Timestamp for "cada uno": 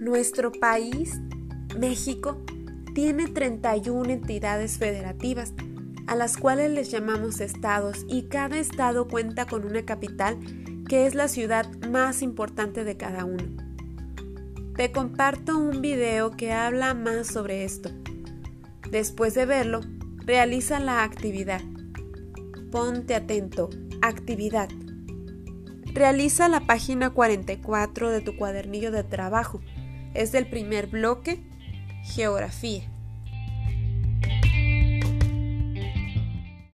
12.96-13.44